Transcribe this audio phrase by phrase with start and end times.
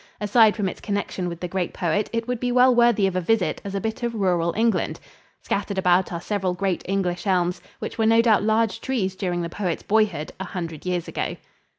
[0.19, 3.21] Aside from its connection with the great poet, it would be well worthy of a
[3.21, 4.99] visit as a bit of rural England.
[5.43, 9.47] Scattered about are several great English elms, which were no doubt large trees during the
[9.47, 11.35] poet's boyhood, a hundred years ago.